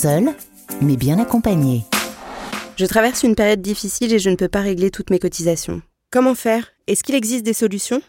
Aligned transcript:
seul, 0.00 0.30
mais 0.80 0.96
bien 0.96 1.18
accompagné. 1.18 1.84
Je 2.78 2.86
traverse 2.86 3.22
une 3.22 3.34
période 3.34 3.60
difficile 3.60 4.14
et 4.14 4.18
je 4.18 4.30
ne 4.30 4.36
peux 4.36 4.48
pas 4.48 4.62
régler 4.62 4.90
toutes 4.90 5.10
mes 5.10 5.18
cotisations. 5.18 5.82
Comment 6.10 6.34
faire? 6.34 6.72
Est-ce 6.86 7.04
qu'il 7.04 7.14
existe 7.14 7.44
des 7.44 7.52
solutions? 7.52 8.00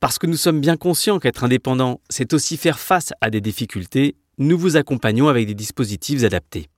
Parce 0.00 0.18
que 0.18 0.26
nous 0.26 0.38
sommes 0.38 0.62
bien 0.62 0.78
conscients 0.78 1.18
qu'être 1.18 1.44
indépendant, 1.44 2.00
c'est 2.08 2.32
aussi 2.32 2.56
faire 2.56 2.78
face 2.78 3.12
à 3.20 3.28
des 3.28 3.42
difficultés, 3.42 4.16
nous 4.38 4.56
vous 4.56 4.78
accompagnons 4.78 5.28
avec 5.28 5.46
des 5.46 5.54
dispositifs 5.54 6.24
adaptés. 6.24 6.68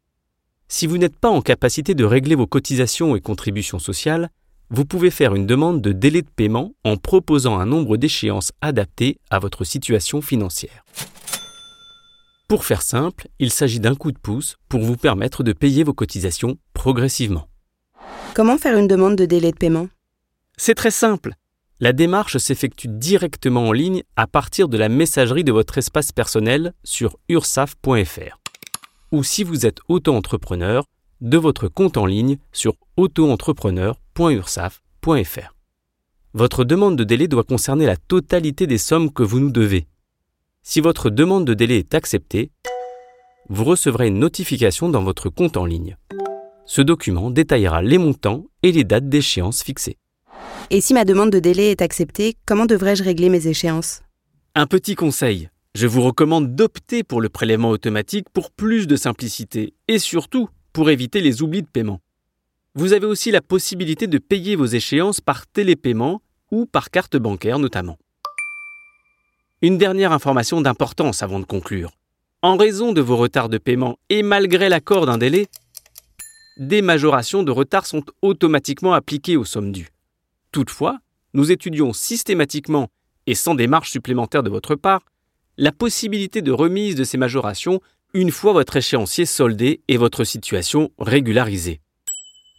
Si 0.67 0.89
vous 0.89 0.99
n'êtes 0.99 1.17
pas 1.17 1.31
en 1.31 1.41
capacité 1.41 1.95
de 1.95 2.05
régler 2.05 2.35
vos 2.35 2.49
cotisations 2.49 3.15
et 3.15 3.21
contributions 3.21 3.79
sociales, 3.79 4.29
vous 4.71 4.85
pouvez 4.85 5.11
faire 5.11 5.37
une 5.37 5.47
demande 5.47 5.81
de 5.81 5.93
délai 5.93 6.23
de 6.23 6.31
paiement 6.35 6.73
en 6.83 6.97
proposant 6.97 7.61
un 7.61 7.67
nombre 7.67 7.97
d'échéances 7.97 8.51
adapté 8.61 9.19
à 9.31 9.39
votre 9.39 9.63
situation 9.63 10.21
financière. 10.21 10.85
Pour 12.53 12.67
faire 12.67 12.83
simple, 12.83 13.29
il 13.39 13.51
s'agit 13.51 13.81
d'un 13.81 13.95
coup 13.95 14.13
de 14.13 14.19
pouce 14.19 14.59
pour 14.69 14.83
vous 14.83 14.99
permettre 14.99 15.43
de 15.43 15.55
payer 15.55 15.85
vos 15.85 15.95
cotisations 15.95 16.59
progressivement. 16.75 17.49
Comment 18.35 18.59
faire 18.59 18.77
une 18.77 18.89
demande 18.89 19.17
de 19.17 19.25
délai 19.25 19.53
de 19.53 19.57
paiement? 19.57 19.89
C'est 20.59 20.75
très 20.75 20.91
simple. 20.91 21.33
La 21.81 21.95
démarche 21.95 22.37
s'effectue 22.37 22.89
directement 22.89 23.69
en 23.69 23.73
ligne 23.73 24.03
à 24.17 24.27
partir 24.27 24.69
de 24.69 24.77
la 24.77 24.91
messagerie 24.91 25.45
de 25.45 25.53
votre 25.53 25.79
espace 25.79 26.13
personnel 26.13 26.75
sur 26.85 27.17
ursaf.fr. 27.31 28.39
Ou 29.13 29.25
si 29.25 29.45
vous 29.45 29.65
êtes 29.65 29.79
auto-entrepreneur, 29.89 30.85
de 31.23 31.39
votre 31.39 31.69
compte 31.69 31.97
en 31.97 32.05
ligne 32.05 32.37
sur 32.53 32.75
auto-entrepreneur.ursaf.fr. 32.99 35.55
Votre 36.35 36.65
demande 36.65 36.99
de 36.99 37.05
délai 37.05 37.29
doit 37.29 37.45
concerner 37.45 37.87
la 37.87 37.97
totalité 37.97 38.67
des 38.67 38.77
sommes 38.77 39.11
que 39.11 39.23
vous 39.23 39.41
nous 39.41 39.53
devez. 39.53 39.87
Si 40.65 40.81
votre 40.81 41.11
demande 41.11 41.45
de 41.45 41.55
délai 41.55 41.79
est 41.79 41.93
acceptée, 41.93 42.53
vous 43.49 43.65
recevrez 43.65 44.07
une 44.07 44.21
notification 44.21 44.89
dans 44.89 45.03
votre 45.03 45.29
compte 45.29 45.57
en 45.57 45.67
ligne. 45.67 45.97
Ce 46.67 46.81
document 46.81 47.33
détaillera 47.33 47.83
les 47.83 47.99
montants 47.99 48.45
et 48.63 48.71
les 48.71 48.85
dates 48.85 49.09
d'échéance 49.09 49.65
fixées. 49.65 49.99
Et 50.71 50.81
si 50.81 50.95
ma 50.95 51.05
demande 51.05 51.31
de 51.31 51.41
délai 51.41 51.73
est 51.73 51.83
acceptée, 51.83 52.37
comment 52.47 52.65
devrais-je 52.65 53.03
régler 53.03 53.29
mes 53.29 53.49
échéances? 53.49 54.03
Un 54.55 54.69
petit 54.69 54.95
conseil. 54.95 55.51
Je 55.75 55.89
vous 55.89 56.01
recommande 56.01 56.55
d'opter 56.55 57.03
pour 57.03 57.21
le 57.21 57.29
prélèvement 57.29 57.71
automatique 57.71 58.29
pour 58.33 58.53
plus 58.53 58.87
de 58.87 58.95
simplicité 58.95 59.75
et 59.89 59.99
surtout 59.99 60.49
pour 60.73 60.91
éviter 60.91 61.21
les 61.21 61.43
oublis 61.43 61.63
de 61.63 61.67
paiement. 61.67 62.01
Vous 62.77 62.93
avez 62.93 63.07
aussi 63.07 63.33
la 63.33 63.43
possibilité 63.43 64.07
de 64.07 64.19
payer 64.19 64.55
vos 64.55 64.67
échéances 64.67 65.21
par 65.21 65.47
télépaiement 65.49 66.23
ou 66.53 66.67
par 66.67 66.91
carte 66.91 67.17
bancaire 67.17 67.59
notamment. 67.59 67.99
Une 69.65 69.79
dernière 69.79 70.11
information 70.11 70.61
d'importance 70.61 71.23
avant 71.23 71.39
de 71.39 71.45
conclure. 71.45 71.93
En 72.43 72.57
raison 72.57 72.93
de 72.93 73.01
vos 73.01 73.17
retards 73.17 73.49
de 73.49 73.59
paiement 73.59 73.97
et 74.09 74.25
malgré 74.25 74.69
l'accord 74.69 75.07
d'un 75.07 75.19
délai, 75.19 75.47
des 76.57 76.83
majorations 76.83 77.45
de 77.45 77.53
retard 77.53 77.87
sont 77.87 78.03
automatiquement 78.23 78.93
appliquées 78.93 79.37
aux 79.37 79.45
sommes 79.45 79.71
dues. 79.71 79.91
Toutefois, 80.51 80.99
nous 81.33 81.53
étudions 81.53 81.93
systématiquement 81.93 82.89
et 83.29 83.37
sans 83.37 83.55
démarche 83.55 83.93
supplémentaire 83.93 84.43
de 84.43 84.51
votre 84.51 84.75
part 84.75 85.03
la 85.57 85.71
possibilité 85.71 86.43
de 86.43 86.51
remise 86.51 86.97
de 86.97 87.05
ces 87.05 87.17
majorations 87.17 87.81
une 88.15 88.33
fois 88.33 88.55
votre 88.55 88.77
échéancier 88.77 89.27
soldé 89.27 89.81
et 89.87 89.97
votre 89.97 90.25
situation 90.25 90.91
régularisée. 90.99 91.81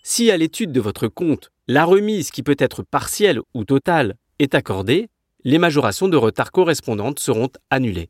Si 0.03 0.31
à 0.31 0.37
l'étude 0.37 0.71
de 0.71 0.79
votre 0.79 1.09
compte, 1.09 1.51
la 1.67 1.83
remise 1.83 2.31
qui 2.31 2.43
peut 2.43 2.55
être 2.59 2.81
partielle 2.81 3.41
ou 3.53 3.65
totale 3.65 4.15
est 4.39 4.55
accordée, 4.55 5.09
les 5.43 5.57
majorations 5.57 6.07
de 6.07 6.17
retard 6.17 6.51
correspondantes 6.51 7.19
seront 7.19 7.49
annulées. 7.69 8.09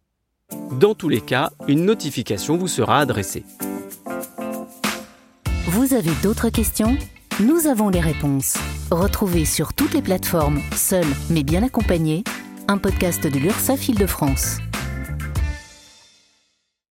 Dans 0.79 0.93
tous 0.93 1.09
les 1.09 1.21
cas, 1.21 1.51
une 1.67 1.85
notification 1.85 2.57
vous 2.57 2.67
sera 2.67 2.99
adressée. 2.99 3.43
Vous 5.67 5.93
avez 5.93 6.11
d'autres 6.21 6.49
questions? 6.49 6.95
Nous 7.39 7.65
avons 7.67 7.89
les 7.89 7.99
réponses. 7.99 8.57
Retrouvez 8.91 9.45
sur 9.45 9.73
toutes 9.73 9.93
les 9.93 10.03
plateformes, 10.03 10.59
seul 10.75 11.05
mais 11.31 11.43
bien 11.43 11.63
accompagné, 11.63 12.23
un 12.67 12.77
podcast 12.77 13.25
de 13.25 13.39
l'URSSAF 13.39 13.89
Île-de-France. 13.89 14.59